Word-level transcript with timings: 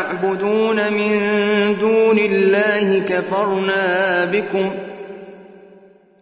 تعبدون 0.00 0.92
من 0.92 1.20
دون 1.80 2.18
الله 2.18 2.98
كفرنا 3.08 4.24
بكم 4.24 4.70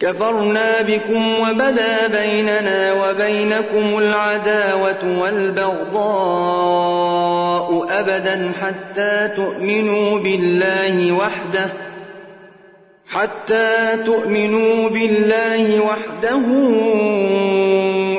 كفرنا 0.00 0.82
بكم 0.82 1.22
وبدا 1.40 2.06
بيننا 2.06 2.92
وبينكم 2.92 3.98
العداوة 3.98 5.20
والبغضاء 5.20 6.58
أبدا 7.90 8.52
حتى 8.62 9.28
تؤمنوا 9.36 10.18
بالله 10.18 11.12
وحده 11.12 11.68
حتى 13.06 13.96
تؤمنوا 14.06 14.88
بالله 14.88 15.80
وحده 15.80 16.40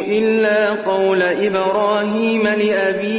إلا 0.08 0.70
قول 0.70 1.22
إبراهيم 1.22 2.44
لأبيه 2.44 3.19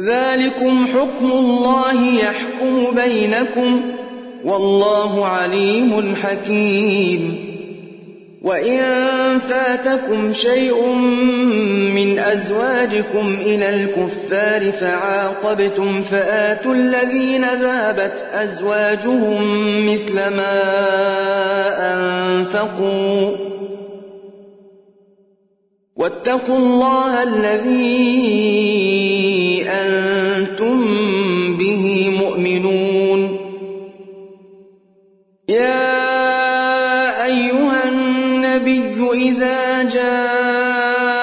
ذلكم 0.00 0.86
حكم 0.86 1.32
الله 1.32 2.04
يحكم 2.14 2.94
بينكم 3.04 3.80
والله 4.44 5.26
عليم 5.26 6.14
حكيم. 6.22 7.54
وإن 8.42 8.80
فاتكم 9.48 10.32
شيء 10.32 10.86
من 11.94 12.18
أزواجكم 12.18 13.36
إلى 13.40 13.70
الكفار 13.70 14.72
فعاقبتم 14.72 16.02
فآتوا 16.02 16.74
الذين 16.74 17.44
ذابت 17.44 18.24
أزواجهم 18.32 19.42
مثل 19.86 20.14
ما 20.14 20.62
أنفقوا. 21.94 23.30
واتقوا 25.96 26.56
الله 26.56 27.22
الذي 27.22 27.94
أنتم 29.70 30.78
به 31.56 32.10
مؤمنون. 32.20 33.38
يا 35.48 35.94
إذا 39.14 39.82
جاءك 39.82 41.14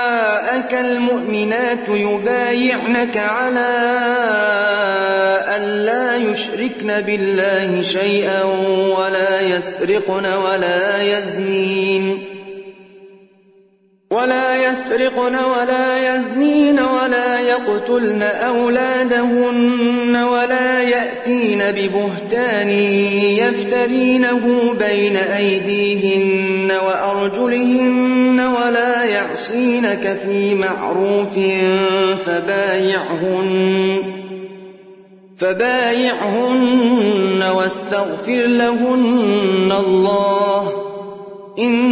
المؤمنات 0.74 1.90
يبايعنك 1.90 3.18
على 3.18 3.78
أن 5.56 5.62
لا 5.86 6.18
يشركن 6.18 7.02
بالله 7.02 7.82
شيئا 7.82 8.44
ولا 8.98 9.42
يسرقن 9.42 10.26
ولا 10.26 11.02
يزنين. 11.02 12.31
ولا 14.12 14.56
يسرقن 14.56 15.36
ولا 15.36 16.16
يزنين 16.16 16.80
ولا 16.80 17.40
يقتلن 17.40 18.22
أولادهن 18.22 20.16
ولا 20.16 20.82
يأتين 20.82 21.60
ببهتان 21.60 22.70
يفترينه 23.40 24.74
بين 24.80 25.16
أيديهن 25.16 26.72
وأرجلهن 26.72 28.40
ولا 28.40 29.04
يعصينك 29.04 30.18
في 30.26 30.56
معروف 30.56 31.34
فبايعهن 32.26 33.98
فبايعهن 35.38 37.44
واستغفر 37.56 38.46
لهن 38.48 39.74
الله 39.86 40.72
إن 41.60 41.92